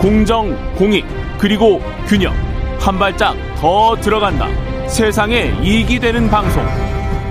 [0.00, 1.04] 공정, 공익,
[1.38, 2.32] 그리고 균형.
[2.78, 4.46] 한 발짝 더 들어간다.
[4.86, 6.62] 세상에 이익이 되는 방송.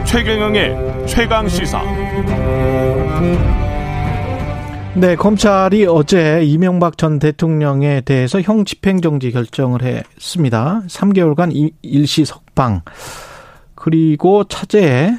[0.05, 1.81] 최경영의 최강 시사.
[4.96, 10.81] 네, 검찰이 어제 이명박 전 대통령에 대해서 형 집행정지 결정을 했습니다.
[10.87, 12.81] 3개월간 일시 석방.
[13.75, 15.11] 그리고 차제에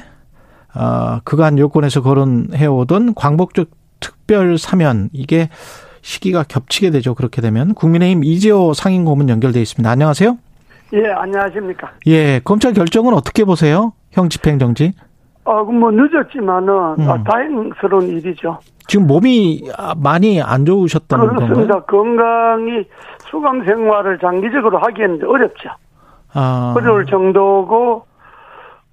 [0.75, 3.69] 어, 그간 여권에서 거론해오던 광복적
[3.99, 5.49] 특별 사면 이게
[6.01, 7.13] 시기가 겹치게 되죠.
[7.15, 9.89] 그렇게 되면 국민의힘 이재호 상임고문 연결돼 있습니다.
[9.89, 10.37] 안녕하세요.
[10.93, 11.91] 예, 안녕하십니까.
[12.07, 13.93] 예, 검찰 결정은 어떻게 보세요?
[14.11, 14.93] 형 집행정지?
[15.43, 16.69] 어, 뭐 늦었지만은
[16.99, 17.09] 음.
[17.09, 18.59] 아, 다행스러운 일이죠.
[18.87, 19.63] 지금 몸이
[19.97, 21.47] 많이 안 좋으셨다는 건가요?
[21.47, 21.79] 그렇습니다.
[21.81, 22.83] 건강이
[23.29, 25.69] 수감 생활을 장기적으로 하기에는 어렵죠.
[26.33, 26.73] 아.
[26.75, 28.05] 어려울 정도고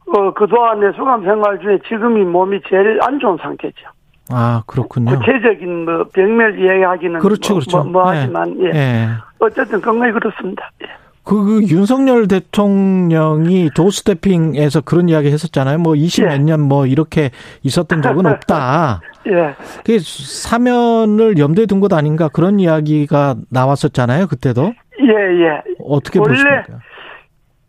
[0.06, 3.88] 어, 그동안의 수감 생활 중에 지금이 몸이 제일 안 좋은 상태죠.
[4.30, 5.18] 아, 그렇군요.
[5.18, 7.76] 구체적인 뭐 병멸 이야기하기는 그렇죠, 뭐, 그렇죠.
[7.78, 8.70] 뭐, 뭐 하지만 예.
[8.74, 9.08] 예.
[9.38, 10.70] 어쨌든 건강이 그렇습니다.
[10.82, 10.86] 예.
[11.24, 15.78] 그, 그 윤석열 대통령이 도스태핑에서 그런 이야기 했었잖아요.
[15.78, 16.38] 뭐 20몇 예.
[16.38, 17.30] 년뭐 이렇게
[17.62, 19.00] 있었던 적은 없다.
[19.28, 19.54] 예.
[19.84, 24.26] 그 사면을 염두에 둔 것 아닌가 그런 이야기가 나왔었잖아요.
[24.26, 24.74] 그때도.
[25.00, 25.62] 예, 예.
[25.86, 26.64] 어떻게 보십니까?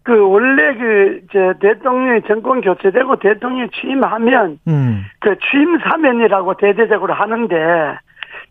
[0.05, 5.03] 그 원래 그저 대통령이 정권 교체되고 대통령 취임하면 음.
[5.19, 7.97] 그 취임 사면이라고 대대적으로 하는데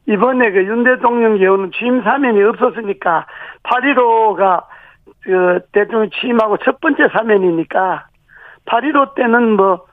[0.08, 3.26] 이번에 그 윤 대통령 경우는 취임 사면이 없었으니까
[3.62, 4.64] 8.15가
[5.22, 8.06] 그 대통령 취임하고 첫 번째 사면이니까
[8.66, 9.86] 8.15 때는 뭐,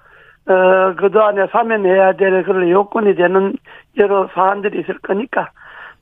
[0.48, 3.54] 어, 그동안에 사면해야 될 그런 요건이 되는
[3.98, 5.52] 여러 사안들이 있을 거니까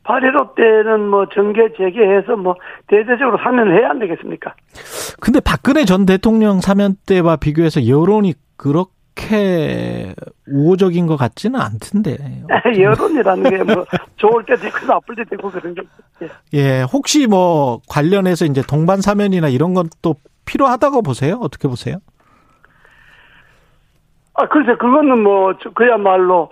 [0.04, 2.56] 8.15 때는 뭐 정계 재개해서 뭐
[2.88, 4.54] 대대적으로 사면을 해야 안 되겠습니까?
[5.20, 10.14] 근데 박근혜 전 대통령 사면 때와 비교해서 여론이 그렇게
[10.48, 12.18] 우호적인 것 같지는 않던데.
[12.80, 15.82] 여론이라는 게 뭐 좋을 때도 있고 나쁠 때도 있고 그런 게.
[16.24, 16.30] 예.
[16.54, 21.38] 예, 혹시 뭐 관련해서 이제 동반 사면이나 이런 것도 필요하다고 보세요?
[21.42, 21.98] 어떻게 보세요?
[24.34, 26.50] 아, 글쎄, 그거는 뭐, 그야말로,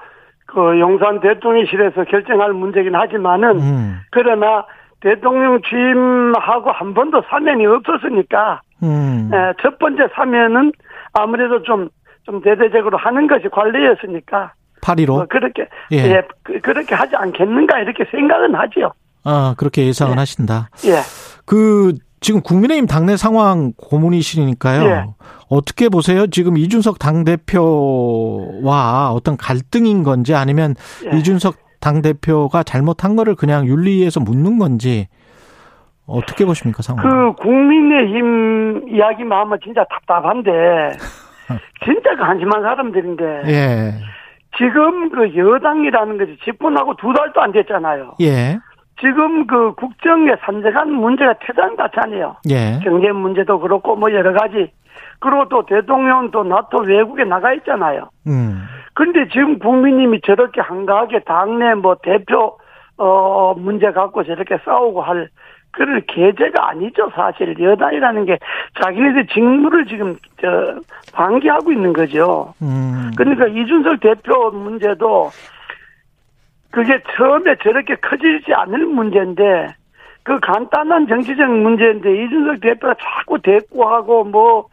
[0.47, 4.00] 그 용산 대통령실에서 결정할 문제긴 하지만은 음.
[4.09, 4.66] 그러나
[5.02, 9.30] 대통령 취임하고 한 번도 사면이 없었으니까 음.
[9.31, 10.72] 에, 첫 번째 사면은
[11.13, 11.90] 아무래도 좀
[12.28, 15.97] 좀 대대적으로 하는 것이 관리였으니까 8.15뭐 그렇게 예.
[15.97, 16.28] 예.
[16.44, 18.91] 그, 그렇게 하지 않겠는가 이렇게 생각은 하지요.
[19.24, 20.19] 아 그렇게 예상은 예.
[20.19, 20.69] 하신다.
[20.85, 21.00] 예.
[21.46, 24.89] 그 지금 국민의힘 당내 상황 고문이시니까요.
[24.89, 25.05] 예.
[25.50, 26.28] 어떻게 보세요?
[26.28, 27.51] 지금 이준석 당대표와
[29.13, 30.75] 어떤 갈등인 건지 아니면
[31.11, 31.17] 예.
[31.17, 35.07] 이준석 당대표가 잘못한 거를 그냥 윤리위에서 묻는 건지
[36.07, 37.07] 어떻게 보십니까 상황?
[37.07, 40.97] 그 국민의힘 이야기만 하면 진짜 답답한데
[41.85, 43.94] 진짜 관심한 사람들인데 예.
[44.57, 48.16] 지금 그 여당이라는 것이 집권하고 두 달도 안 됐잖아요.
[48.22, 48.57] 예.
[49.00, 52.38] 지금 그 국정에 산재한 문제가 태산같잖아요.
[52.50, 52.80] 예.
[52.84, 54.72] 경제 문제도 그렇고 뭐 여러 가지.
[55.19, 58.09] 그리고 또 대통령 또 나토 외국에 나가 있잖아요.
[58.28, 58.63] 음.
[58.94, 62.58] 근데 지금 국민님이 저렇게 한가하게 당내 뭐 대표
[62.97, 65.29] 어 문제 갖고 저렇게 싸우고 할
[65.72, 68.40] 그럴 계제가 아니죠 사실 여당이라는 게
[68.81, 70.79] 자기네들 직무를 지금 저
[71.14, 72.56] 방기하고 있는 거죠.
[72.64, 73.12] 음.
[73.16, 75.29] 그러니까 이준석 대표 문제도
[76.72, 79.75] 그게 처음에 저렇게 커지지 않을 문제인데
[80.23, 84.69] 그 간단한 정치적 문제인데 이준석 대표가 자꾸 대꾸하고 뭐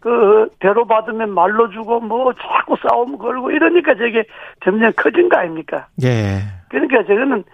[0.00, 4.24] 그 대로 받으면 말로 주고 뭐 자꾸 싸움 걸고 이러니까 저게
[4.64, 5.88] 점점 커진 거 아닙니까?
[6.04, 6.38] 예.
[6.68, 7.44] 그러니까 저거는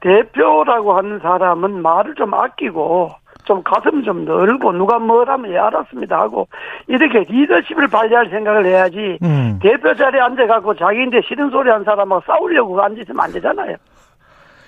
[0.00, 3.10] 대표라고 하는 사람은 말을 좀 아끼고
[3.44, 6.48] 좀 가슴 좀 넓고 누가 뭐라면 예 알았습니다 하고
[6.86, 9.58] 이렇게 리더십을 발휘할 생각을 해야지 음.
[9.60, 13.76] 대표 자리에 앉아갖고 자기인데 싫은 소리 한 사람하고 싸우려고 앉으시면 안 되잖아요.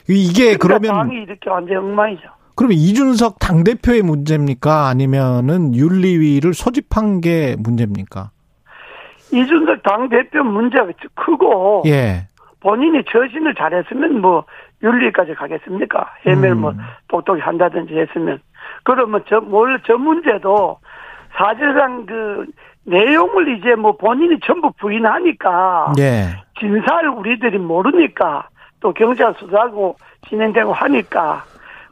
[0.08, 2.28] 이게 그러면 당이 이렇게 완전 엉망이죠.
[2.56, 4.88] 그러면 이준석 당 대표의 문제입니까?
[4.88, 8.30] 아니면은 윤리위를 소집한 게 문제입니까?
[9.32, 12.28] 이준석 당 대표 문제가 크고 예.
[12.60, 14.44] 본인이 처신을 잘했으면 뭐
[14.82, 16.10] 윤리까지 가겠습니까?
[16.26, 16.78] 해밀 뭐 음.
[17.08, 18.40] 복독 한다든지 했으면
[18.84, 20.78] 그러면 저, 뭘, 저 문제도
[21.36, 22.46] 사실상 그
[22.84, 25.94] 내용을 이제 뭐 본인이 전부 부인하니까.
[25.98, 26.44] 예.
[26.60, 28.48] 진사를 우리들이 모르니까
[28.80, 29.96] 또 경찰 수사하고
[30.28, 31.44] 진행되고 하니까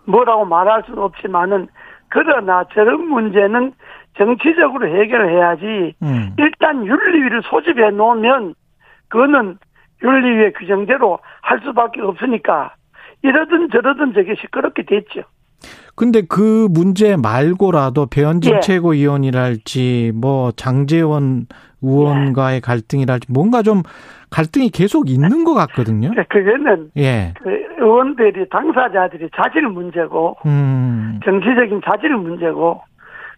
[0.05, 1.69] 뭐라고 말할 수는 없지만은
[2.09, 3.73] 그러나 저런 문제는
[4.17, 6.35] 정치적으로 해결을 해야지 음.
[6.39, 8.55] 일단 윤리위를 소집해 놓으면
[9.09, 9.59] 그거는
[10.03, 12.75] 윤리위의 규정대로 할 수밖에 없으니까
[13.23, 15.23] 이러든 저러든 저게 시끄럽게 됐죠.
[15.95, 18.61] 근데 그 문제 말고라도 배현진 예.
[18.61, 21.47] 최고위원이랄지 뭐 장재원
[21.83, 22.61] 의원과의 예.
[22.61, 23.83] 갈등이랄지 뭔가 좀
[24.31, 26.11] 갈등이 계속 있는 것 같거든요.
[26.15, 27.35] 네, 그거는 예.
[27.43, 31.21] 그 의원들이 당사자들이 자질 문제고 음.
[31.25, 32.83] 정치적인 자질 문제고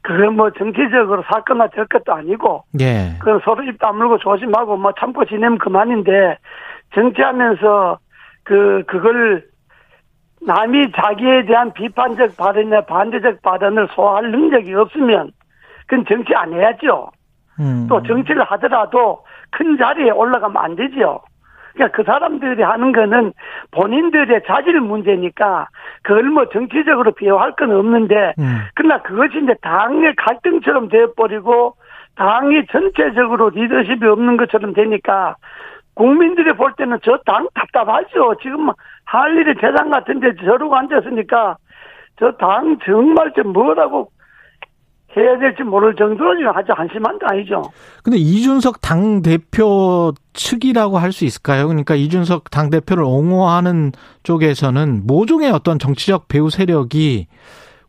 [0.02, 3.16] 그건 뭐 정치적으로 사건화 될 것도 아니고 예.
[3.18, 6.38] 그건 서로 입 다물고 조심하고 뭐 참고 지내면 그만인데
[6.94, 7.98] 정치하면서
[8.44, 9.44] 그 그걸
[10.46, 15.32] 남이 자기에 대한 비판적 발언이나 반대적 발언을 소화할 능력이 없으면
[15.86, 17.10] 그건 정치 안 해야죠.
[17.60, 17.86] 음.
[17.88, 21.20] 또 정치를 하더라도 큰 자리에 올라가면 안 되죠.
[21.72, 23.32] 그러니까 그 사람들이 하는 거는
[23.72, 25.68] 본인들의 자질 문제니까
[26.02, 28.60] 그걸 뭐 정치적으로 비호할 건 없는데 음.
[28.74, 31.74] 그러나 그것이 이제 당의 갈등처럼 되어버리고
[32.16, 35.36] 당이 전체적으로 리더십이 없는 것처럼 되니까
[35.94, 38.34] 국민들이 볼 때는 저 당 답답하죠.
[38.42, 38.70] 지금
[39.22, 41.56] 할 일이 대장 같은데 저러고 앉았으니까
[42.18, 44.10] 저 당 정말 좀 뭐라고
[45.16, 47.62] 해야 될지 모를 정도로 아주 한심한 거 아니죠.
[48.02, 51.68] 근데 이준석 당 대표 측이라고 할 수 있을까요?
[51.68, 53.92] 그러니까 이준석 당 대표를 옹호하는
[54.24, 57.28] 쪽에서는 모종의 어떤 정치적 배후 세력이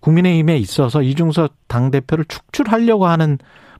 [0.01, 3.39] 국민의힘에 있어서 이준석 당 대표를 축출하려고 하는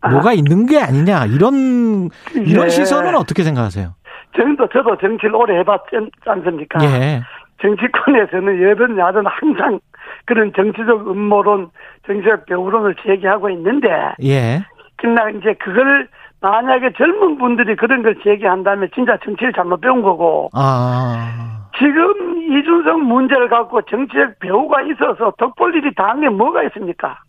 [0.10, 0.34] 뭐가 아.
[0.34, 2.70] 있는 게 아니냐 이런 이런 예.
[2.70, 3.94] 시선은 어떻게 생각하세요?
[4.36, 5.96] 저도 저도 정치를 오래 해봤지
[6.26, 6.80] 않습니까?
[6.84, 7.22] 예.
[7.62, 9.80] 정치권에서는 여든 야든 항상
[10.26, 11.70] 그런 정치적 음모론,
[12.06, 13.90] 정치적 배우론을 제기하고 있는데,
[14.24, 14.62] 예.
[14.98, 16.08] 그러나 이제 그걸
[16.42, 21.68] 만약에 젊은 분들이 그런 걸 제기한다면 진짜 정치를 잘못 배운 거고, 아.
[21.78, 27.20] 지금 이준석 문제를 갖고 정치적 배우가 있어서 덕볼 일이 당에 뭐가 있습니까?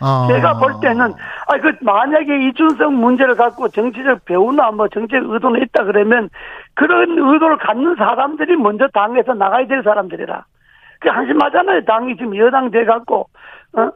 [0.00, 0.26] 아.
[0.28, 1.12] 제가 볼 때는
[1.48, 6.30] 아그 만약에 이준석 문제를 갖고 정치적 배우나 뭐 정치적 의도는 있다 그러면
[6.74, 10.44] 그런 의도를 갖는 사람들이 먼저 당에서 나가야 될 사람들이라.
[11.00, 11.84] 그 한심하잖아요.
[11.84, 13.28] 당이 지금 여당 돼 갖고
[13.72, 13.90] 어?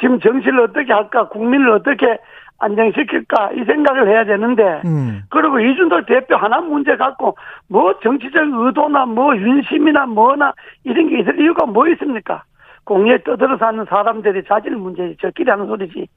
[0.00, 2.18] 지금 정치를 어떻게 할까, 국민을 어떻게
[2.58, 5.22] 안정시킬까 이 생각을 해야 되는데 음.
[5.30, 7.36] 그리고 이준석 대표 하나 문제 갖고
[7.68, 10.52] 뭐 정치적 의도나 뭐 윤심이나 뭐나
[10.84, 12.42] 이런 게 있을 이유가 뭐 있습니까?
[12.88, 16.08] 공에 떠들어 사는 사람들이 자질 문제지 저끼리 하는 소리지.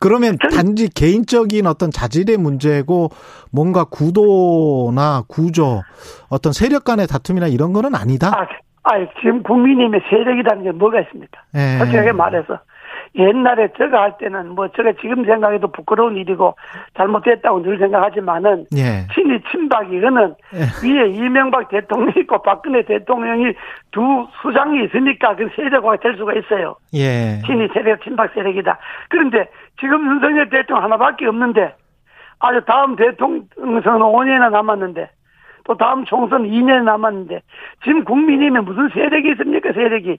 [0.00, 3.10] 그러면 단지 개인적인 어떤 자질의 문제고
[3.52, 5.82] 뭔가 구도나 구조
[6.30, 8.28] 어떤 세력 간의 다툼이나 이런 거는 아니다.
[8.28, 8.46] 아,
[8.84, 11.42] 아 지금 국민님의 세력이라는 게 뭐가 있습니까?
[11.54, 11.78] 예.
[11.78, 12.60] 솔직하게 말해서
[13.14, 16.54] 옛날에 저가 할 때는 뭐 저가 지금 생각해도 부끄러운 일이고
[16.96, 19.06] 잘못됐다고 늘 생각하지만은 예.
[19.14, 20.86] 친이 친박 이거는 예.
[20.86, 23.52] 위에 이명박 대통령이 있고 박근혜 대통령이
[23.90, 26.76] 두 수장이 있으니까 그 세력화가 될 수가 있어요.
[26.94, 27.40] 예.
[27.46, 28.78] 친이 세력 친박 세력이다.
[29.08, 29.48] 그런데
[29.80, 31.74] 지금 윤석열 대통령 하나밖에 없는데
[32.40, 35.10] 아주 다음 대통령 선은 5년이나 남았는데
[35.64, 37.40] 또 다음 총선 2년 남았는데
[37.84, 40.18] 지금 국민이면 무슨 세력이 있습니까 세력이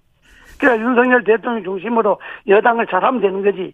[0.59, 3.73] 그러니까 윤석열 대통령 중심으로 여당을 잘하면 되는 거지.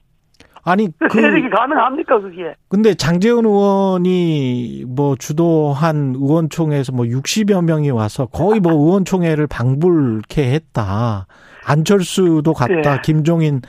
[0.68, 2.56] 아니 그 세력이 가능합니까 그게?
[2.70, 11.28] 근데 장재훈 의원이 뭐 주도한 의원총회에서 뭐 60여 명이 와서 거의 뭐 의원총회를 방불케 했다.
[11.68, 12.96] 안철수도 갔다.
[12.96, 13.02] 네.
[13.04, 13.62] 김종인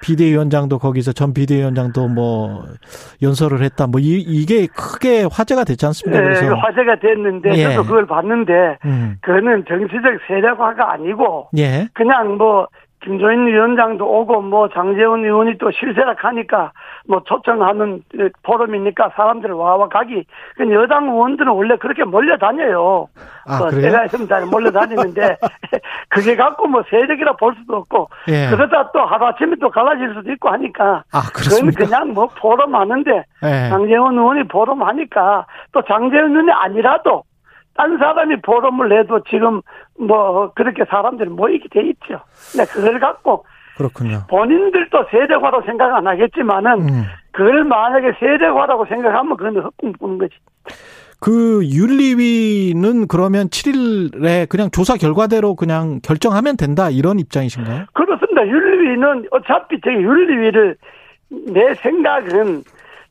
[0.00, 2.64] 비대위원장도 거기서 전 비대위원장도 뭐
[3.22, 3.86] 연설을 했다.
[3.86, 6.20] 뭐 이, 이게 크게 화제가 됐지 않습니까?
[6.20, 7.62] 네, 그래서 화제가 됐는데 예.
[7.64, 9.16] 저도 그걸 봤는데 음.
[9.20, 11.88] 그거는 정치적 세력화가 아니고 예.
[11.94, 12.66] 그냥 뭐
[13.04, 16.72] 김조인 위원장도 오고 뭐 장재원 의원이 또 실세락하니까
[17.06, 18.02] 뭐 초청하는
[18.42, 20.24] 포럼이니까 사람들 와와 가기.
[20.56, 23.06] 그 여당 의원들은 원래 그렇게 몰려다녀요.
[23.46, 23.82] 아, 뭐 그래요?
[23.82, 25.36] 제가 있으면 잘 몰려다니는데
[26.08, 28.48] 그게 갖고 뭐 세력이라 볼 수도 없고 예.
[28.48, 33.68] 그러다 또 하루아침에 또 갈라질 수도 있고 하니까 아, 그건 그냥 뭐 포럼 하는데 예.
[33.68, 37.22] 장재원 의원이 포럼 하니까 또 장재원 의원이 아니라도
[37.76, 39.60] 딴 사람이 포럼을 해도 지금
[39.98, 42.20] 뭐 그렇게 사람들이 모이게 돼 있죠.
[42.52, 43.44] 근데 그걸 갖고
[43.76, 44.22] 그렇군요.
[44.28, 47.02] 본인들도 세력화로 생각 안 하겠지만은 음.
[47.32, 50.34] 그걸 만약에 세력화라고 생각하면 그건 헛꿈 꾸는 거지.
[51.20, 57.86] 그 윤리위는 그러면 7일에 그냥 조사 결과대로 그냥 결정하면 된다 이런 입장이신가요?
[57.92, 58.46] 그렇습니다.
[58.46, 60.76] 윤리위는 어차피 제 윤리위를
[61.48, 62.62] 내 생각은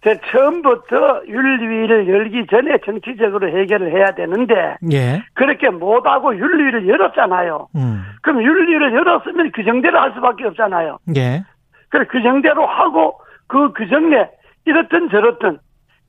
[0.04, 5.24] 제 처음부터 윤리위를 열기 전에 정치적으로 해결을 해야 되는데 예.
[5.34, 7.68] 그렇게 못하고 윤리위를 열었잖아요.
[7.76, 8.04] 음.
[8.22, 10.98] 그럼 윤리위를 열었으면 규정대로 할 수밖에 없잖아요.
[11.16, 11.44] 예.
[11.90, 14.28] 그래 규정대로 하고 그 규정에
[14.66, 15.60] 이렇든 저렇든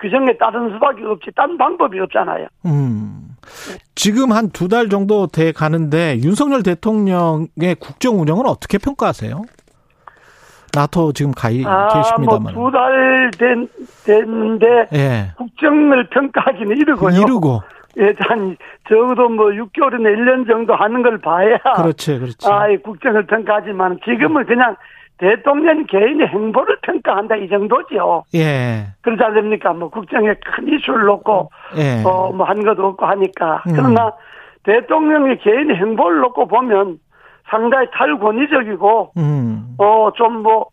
[0.01, 2.49] 규정에 따른 수밖에 없지 딴 방법이 없잖아요.
[2.67, 3.37] 음.
[3.95, 9.43] 지금 한 두 달 정도 돼 가는데 윤석열 대통령의 국정 운영은 어떻게 평가하세요?
[10.75, 12.55] 나토 지금 가 아, 계십니다만.
[12.55, 13.69] 뭐 두달 된,
[14.05, 14.89] 됐는데.
[14.95, 15.33] 예.
[15.37, 17.11] 국정을 평가하기는 이르고요.
[17.21, 17.63] 이르고.
[17.99, 18.57] 예, 한,
[18.89, 21.59] 적어도 뭐 6개월이나 1년 정도 하는 걸 봐야.
[21.77, 22.49] 그렇지, 그렇지.
[22.51, 24.75] 아, 이 국정을 평가하지만 지금은 그냥
[25.19, 28.25] 대통령 개인의 행보를 평가한다 이 정도죠.
[28.35, 28.87] 예.
[29.03, 29.73] 그렇지 않습니까?
[29.73, 32.03] 뭐 국정에 큰 이슈를 놓고, 예.
[32.05, 33.63] 어, 뭐 한 것도 없고 하니까.
[33.69, 33.73] 음.
[33.77, 34.13] 그러나
[34.65, 36.99] 대통령의 개인의 행보를 놓고 보면
[37.49, 39.75] 상당히 탈권위적이고, 음.
[39.79, 40.67] 어, 좀 뭐,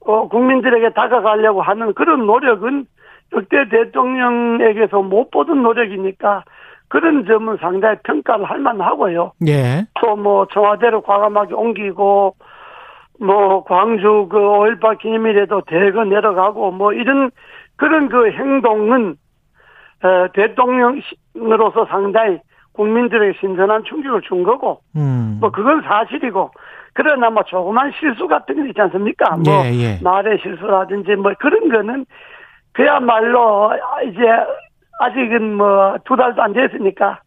[0.00, 2.86] 어, 국민들에게 다가가려고 하는 그런 노력은
[3.32, 6.44] 역대 대통령에게서 못 보던 노력이니까
[6.88, 9.32] 그런 점은 상당히 평가를 할 만하고요.
[9.48, 9.86] 예.
[10.00, 12.36] 또 뭐 청와대로 과감하게 옮기고
[13.20, 17.30] 뭐 광주 그 5.18 기념일에도 대거 내려가고 뭐 이런
[17.76, 19.16] 그런 그 행동은
[20.04, 22.38] 어, 대통령으로서 상당히
[22.74, 25.38] 국민들에게 신선한 충격을 준 거고 음.
[25.40, 26.50] 뭐 그건 사실이고
[26.92, 29.36] 그러나 뭐 조그만 실수 같은 게 있지 않습니까?
[29.36, 29.98] 뭐 예, 예.
[30.02, 32.06] 말의 실수라든지 뭐 그런 거는
[32.72, 33.72] 그야말로
[34.08, 34.20] 이제
[35.00, 37.20] 아직은 뭐 두 달도 안 됐으니까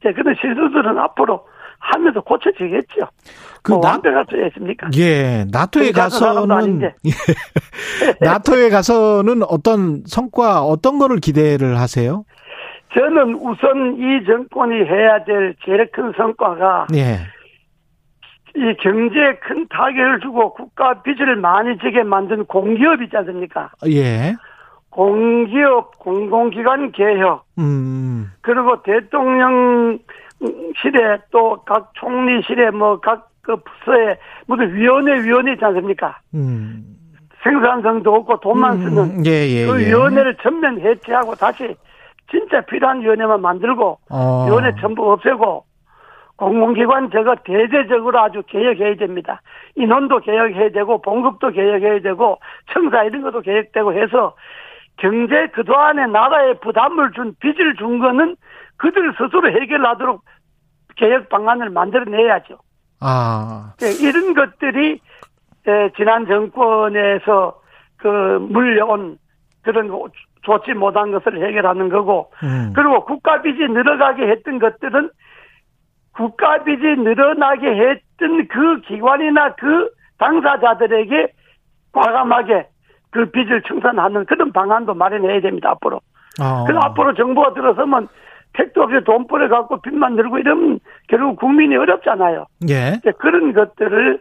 [0.00, 1.46] 이제 그런 실수들은 앞으로
[1.78, 3.06] 하면서 고쳐지겠죠.
[3.62, 4.88] 그 뭐 나, 완벽할 수 있습니까?
[4.96, 7.12] 예, 나토에 가서는 예.
[8.20, 12.24] 나토에 가서는 어떤 성과 어떤 거를 기대를 하세요?
[12.94, 17.18] 저는 우선 이 정권이 해야 될 제일 큰 성과가 예.
[18.56, 23.70] 이 경제에 큰 타격을 주고 국가 빚을 많이 지게 만든 공기업 있지 않습니까?
[23.86, 24.34] 예.
[24.90, 28.32] 공기업 공공기관 개혁 음.
[28.40, 30.00] 그리고 대통령실에
[31.30, 36.18] 또 각 총리실에 뭐 각 그 부서에 무슨 위원회 위원회 있지 않습니까?
[36.34, 36.84] 음.
[37.42, 38.82] 생산성도 없고 돈만 음.
[38.82, 39.88] 쓰는 예, 예, 그 예.
[39.88, 41.74] 위원회를 전면 해체하고 다시
[42.30, 44.46] 진짜 필요한 위원회만 만들고 어.
[44.46, 45.64] 위원회 전부 없애고
[46.36, 49.42] 공공기관 저거 대대적으로 아주 개혁해야 됩니다.
[49.76, 52.38] 인원도 개혁해야 되고 봉급도 개혁해야 되고
[52.72, 54.34] 청사 이런 것도 개혁되고 해서
[54.96, 58.36] 경제 그동안에 나라에 부담을 준 빚을 준 거는
[58.78, 60.22] 그들 스스로 해결하도록
[60.96, 62.58] 개혁 방안을 만들어내야죠.
[63.00, 63.74] 아.
[63.78, 65.00] 네, 이런 것들이
[65.96, 67.60] 지난 정권에서
[67.96, 68.06] 그
[68.50, 69.18] 물려온
[69.62, 69.90] 그런
[70.42, 72.72] 좋지 못한 것을 해결하는 거고 음.
[72.74, 75.10] 그리고 국가 빚이 늘어가게 했던 것들은
[76.12, 81.32] 국가 빚이 늘어나게 했던 그 기관이나 그 당사자들에게
[81.92, 82.68] 과감하게
[83.10, 86.00] 그 빚을 청산하는 그런 방안도 마련해야 됩니다, 앞으로.
[86.40, 86.64] 어.
[86.66, 88.08] 그럼 앞으로 정부가 들어서면
[88.52, 92.46] 택도 없이 돈벌어 갖고 빚만 늘고 이러면 결국 국민이 어렵잖아요.
[92.68, 93.00] 예.
[93.18, 94.20] 그런 것들을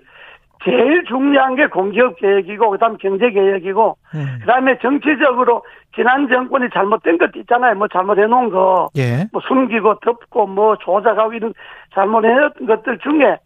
[0.63, 4.38] 제일 중요한 게 공기업 계획이고 그다음 경제 계획이고 음.
[4.42, 5.63] 그다음에 정치적으로
[5.96, 7.75] 지난 정권이 잘못된 것도 있잖아요.
[7.75, 9.28] 뭐 잘못해 놓은 거, 예.
[9.32, 11.54] 뭐 숨기고 덮고 뭐 조작하고 이런
[11.94, 13.38] 잘못해 놓은 것들 중에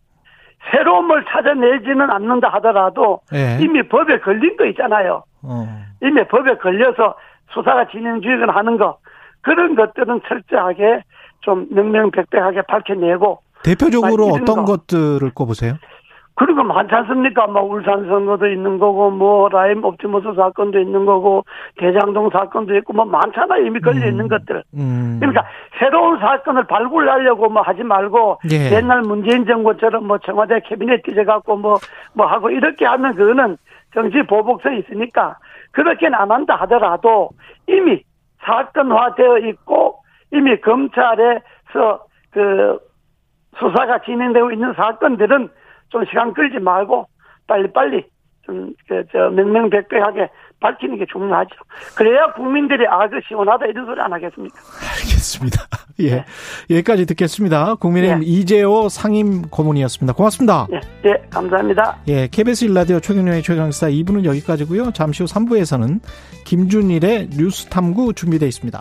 [0.72, 3.60] 새로운 걸 찾아내지는 않는다 하더라도 예.
[3.62, 5.24] 이미 법에 걸린 거 있잖아요.
[5.43, 5.67] 어.
[6.01, 7.15] 이미 법에 걸려서
[7.53, 8.98] 수사가 진행 중이건 하는 거
[9.41, 11.03] 그런 것들은 철저하게
[11.41, 14.77] 좀 명명백백하게 밝혀내고 대표적으로 어떤 거.
[14.77, 15.75] 것들을 꼽으세요?
[16.36, 17.46] 그리고 많지 않습니까?
[17.48, 21.46] 뭐 울산 선거도 있는 거고 뭐 라임 옵티머스 사건도 있는 거고
[21.78, 23.66] 대장동 사건도 있고 뭐 많잖아요.
[23.66, 24.28] 이미 걸려 있는 음.
[24.28, 24.63] 것들.
[24.74, 25.18] 음.
[25.20, 25.46] 그러니까
[25.78, 28.75] 새로운 사건을 발굴하려고 뭐 하지 말고 예.
[28.75, 31.78] 옛날 문재인 정부처럼 뭐 청와대 캐비넷 뒤져갖고 뭐뭐
[32.13, 33.58] 뭐 하고 이렇게 하면 그거는
[33.94, 35.38] 정치 보복성이 있으니까
[35.72, 37.30] 그렇게는 안 한다 하더라도
[37.68, 38.02] 이미
[38.44, 40.00] 사건화되어 있고
[40.32, 42.80] 이미 검찰에서 그
[43.60, 45.50] 수사가 진행되고 있는 사건들은
[45.93, 47.07] 좀 시간 끌지 말고
[47.47, 48.03] 빨리빨리
[48.45, 50.27] 좀, 그, 저, 명명백백하게
[50.59, 51.50] 밝히는 게 중요하죠.
[51.95, 54.55] 그래야 국민들이 아, 그 시원하다 이런 소리 안 하겠습니까?
[54.95, 55.62] 알겠습니다.
[56.00, 56.09] 예.
[56.09, 56.25] 네.
[56.71, 57.75] 여기까지 듣겠습니다.
[57.75, 58.25] 국민의힘 네.
[58.25, 60.13] 이재호 상임 고문이었습니다.
[60.13, 60.67] 고맙습니다.
[60.71, 61.97] 예, 네, 감사합니다.
[62.07, 64.91] 예, KBS 일라디오 최경영의 최강시사 2부는 여기까지고요.
[64.91, 66.00] 잠시 후 3부에서는
[66.45, 68.79] 김준일의 뉴스 탐구 준비되어 있습니다.